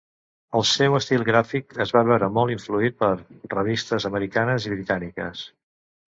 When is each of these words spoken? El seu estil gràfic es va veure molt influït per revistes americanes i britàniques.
El 0.59 0.63
seu 0.69 0.95
estil 0.99 1.25
gràfic 1.27 1.75
es 1.85 1.93
va 1.97 2.03
veure 2.13 2.31
molt 2.39 2.55
influït 2.55 2.99
per 3.03 3.11
revistes 3.57 4.09
americanes 4.13 4.69
i 4.71 4.75
britàniques. 4.77 5.47